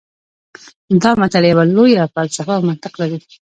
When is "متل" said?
1.21-1.45